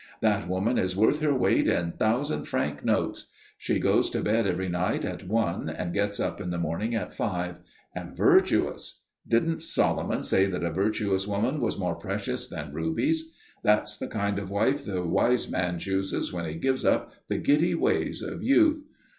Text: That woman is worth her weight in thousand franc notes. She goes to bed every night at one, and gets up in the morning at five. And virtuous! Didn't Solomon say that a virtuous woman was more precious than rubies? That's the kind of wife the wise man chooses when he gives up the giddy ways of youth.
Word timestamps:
That 0.21 0.47
woman 0.49 0.79
is 0.79 0.97
worth 0.97 1.19
her 1.19 1.35
weight 1.37 1.67
in 1.67 1.91
thousand 1.91 2.45
franc 2.45 2.83
notes. 2.83 3.27
She 3.59 3.79
goes 3.79 4.09
to 4.09 4.21
bed 4.23 4.47
every 4.47 4.67
night 4.67 5.05
at 5.05 5.27
one, 5.27 5.69
and 5.69 5.93
gets 5.93 6.19
up 6.19 6.41
in 6.41 6.49
the 6.49 6.57
morning 6.57 6.95
at 6.95 7.13
five. 7.13 7.59
And 7.93 8.17
virtuous! 8.17 9.03
Didn't 9.27 9.61
Solomon 9.61 10.23
say 10.23 10.47
that 10.47 10.63
a 10.63 10.71
virtuous 10.73 11.27
woman 11.27 11.59
was 11.59 11.77
more 11.77 11.93
precious 11.93 12.47
than 12.47 12.73
rubies? 12.73 13.35
That's 13.63 13.95
the 13.95 14.07
kind 14.07 14.39
of 14.39 14.49
wife 14.49 14.85
the 14.85 15.03
wise 15.05 15.51
man 15.51 15.77
chooses 15.77 16.33
when 16.33 16.45
he 16.49 16.55
gives 16.55 16.83
up 16.83 17.11
the 17.27 17.37
giddy 17.37 17.75
ways 17.75 18.23
of 18.23 18.41
youth. 18.41 18.81